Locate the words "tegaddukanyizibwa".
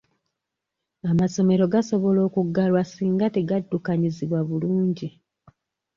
3.35-4.39